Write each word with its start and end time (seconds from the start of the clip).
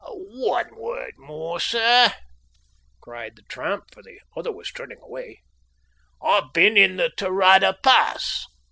"One 0.03 0.75
word 0.77 1.13
more, 1.19 1.59
sir," 1.59 2.11
cried 3.01 3.35
the 3.35 3.43
tramp, 3.43 3.93
for 3.93 4.01
the 4.01 4.19
other 4.35 4.51
was 4.51 4.71
turning 4.71 4.97
away, 4.99 5.43
"I've 6.19 6.53
been 6.53 6.75
in 6.75 6.95
the 6.95 7.11
Tarada 7.15 7.77
Pass." 7.83 8.47